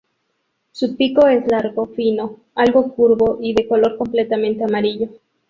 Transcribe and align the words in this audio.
Su 0.71 0.95
pico 0.97 1.27
es 1.27 1.45
largo 1.45 1.85
fino, 1.85 2.37
algo 2.55 2.91
curvo, 2.95 3.37
y 3.39 3.53
de 3.53 3.67
color 3.67 3.99
completamente 3.99 4.63
amarillo. 4.63 5.09